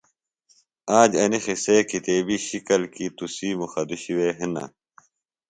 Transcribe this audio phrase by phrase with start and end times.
[0.99, 4.63] آج اینیۡ قِصے کتیبیۡ شِکل کیۡ تُسی مخدوشیۡ وے ہِنہ